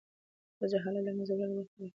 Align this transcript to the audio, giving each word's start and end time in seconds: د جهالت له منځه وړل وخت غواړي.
د 0.59 0.61
جهالت 0.71 1.01
له 1.05 1.11
منځه 1.17 1.33
وړل 1.35 1.51
وخت 1.57 1.73
غواړي. 1.75 1.89